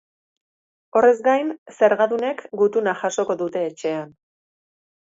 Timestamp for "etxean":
3.71-4.21